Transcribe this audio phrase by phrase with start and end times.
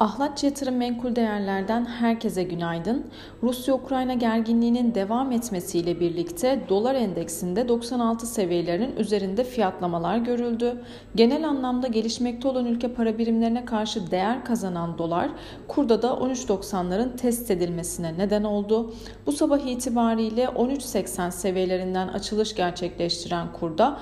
[0.00, 3.06] Ahlatçı Yatırım Menkul Değerler'den herkese günaydın.
[3.42, 10.82] Rusya-Ukrayna gerginliğinin devam etmesiyle birlikte dolar endeksinde 96 seviyelerinin üzerinde fiyatlamalar görüldü.
[11.14, 15.30] Genel anlamda gelişmekte olan ülke para birimlerine karşı değer kazanan dolar
[15.68, 18.94] kurda da 13.90'ların test edilmesine neden oldu.
[19.26, 23.98] Bu sabah itibariyle 13.80 seviyelerinden açılış gerçekleştiren kurda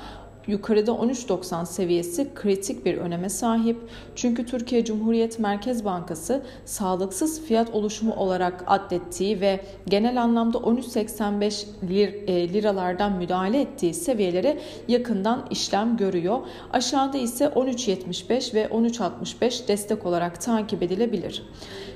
[0.48, 3.76] yukarıda 13.90 seviyesi kritik bir öneme sahip.
[4.14, 12.28] Çünkü Türkiye Cumhuriyet Merkez Bankası sağlıksız fiyat oluşumu olarak adettiği ve genel anlamda 13.85 lir,
[12.28, 16.38] e, liralardan müdahale ettiği seviyelere yakından işlem görüyor.
[16.72, 21.42] Aşağıda ise 13.75 ve 13.65 destek olarak takip edilebilir.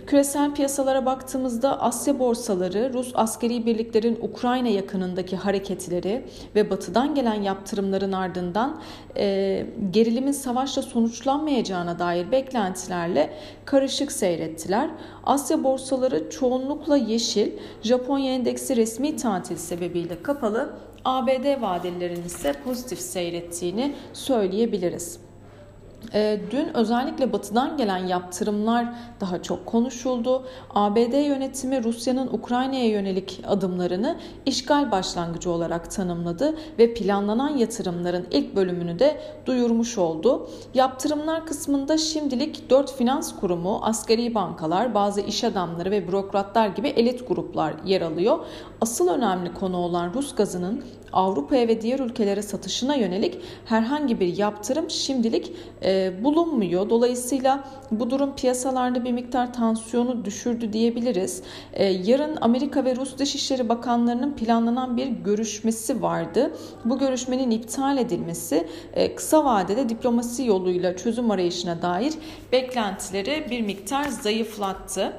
[0.06, 6.24] Küresel piyasalara baktığımızda Asya borsaları Rus askeri birliklerin Ukrayna yakınındaki hareketleri
[6.54, 8.41] ve batıdan gelen yaptırımların ardından
[9.16, 13.30] e, gerilimin savaşla sonuçlanmayacağına dair beklentilerle
[13.64, 14.90] karışık seyrettiler.
[15.24, 20.72] Asya borsaları çoğunlukla yeşil, Japonya endeksi resmi tatil sebebiyle kapalı,
[21.04, 25.31] ABD vadelilerin ise pozitif seyrettiğini söyleyebiliriz.
[26.14, 28.86] E, dün özellikle batıdan gelen yaptırımlar
[29.20, 30.46] daha çok konuşuldu.
[30.70, 38.98] ABD yönetimi Rusya'nın Ukrayna'ya yönelik adımlarını işgal başlangıcı olarak tanımladı ve planlanan yatırımların ilk bölümünü
[38.98, 40.48] de duyurmuş oldu.
[40.74, 47.28] Yaptırımlar kısmında şimdilik 4 finans kurumu, askeri bankalar, bazı iş adamları ve bürokratlar gibi elit
[47.28, 48.38] gruplar yer alıyor.
[48.80, 54.90] Asıl önemli konu olan Rus gazının Avrupa'ya ve diğer ülkelere satışına yönelik herhangi bir yaptırım
[54.90, 55.91] şimdilik e,
[56.24, 56.90] bulunmuyor.
[56.90, 61.42] Dolayısıyla bu durum piyasalarda bir miktar tansiyonu düşürdü diyebiliriz.
[61.72, 66.52] E, yarın Amerika ve Rus Dışişleri Bakanlarının planlanan bir görüşmesi vardı.
[66.84, 72.12] Bu görüşmenin iptal edilmesi e, kısa vadede diplomasi yoluyla çözüm arayışına dair
[72.52, 75.12] beklentileri bir miktar zayıflattı.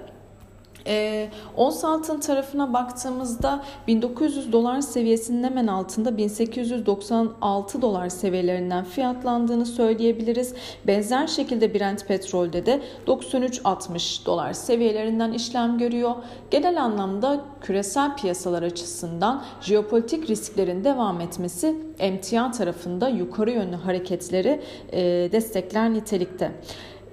[0.88, 10.54] E, ons altın tarafına baktığımızda 1900 dolar seviyesinin hemen altında 1896 dolar seviyelerinden fiyatlandığını söyleyebiliriz.
[10.88, 16.16] Benzer şekilde Brent petrolde de 93.60 dolar seviyelerinden işlem görüyor.
[16.52, 25.02] Genel anlamda küresel piyasalar açısından jeopolitik risklerin devam etmesi emtia tarafında yukarı yönlü hareketleri e,
[25.32, 26.52] destekler nitelikte.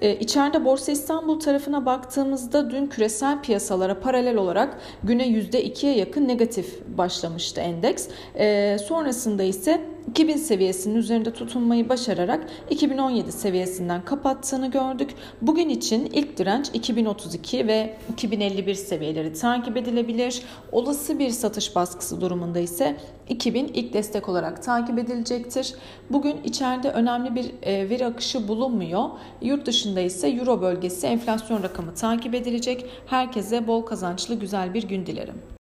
[0.01, 6.81] E, içeride Borsa İstanbul tarafına baktığımızda dün küresel piyasalara paralel olarak güne %2'ye yakın negatif
[6.99, 8.09] başlamıştı endeks.
[8.35, 15.11] E, sonrasında ise 2000 seviyesinin üzerinde tutunmayı başararak 2017 seviyesinden kapattığını gördük.
[15.43, 20.43] Bugün için ilk direnç 2032 ve 2051 seviyeleri takip edilebilir.
[20.73, 22.97] Olası bir satış baskısı durumunda ise
[23.29, 25.75] 2000 ilk destek olarak takip edilecektir.
[26.11, 29.05] Bugün içeride önemli bir e, veri akışı bulunmuyor.
[29.43, 32.87] Yurt dışında ise Euro bölgesi enflasyon rakamı takip edilecek.
[33.07, 35.43] Herkese bol kazançlı güzel bir gün dilerim.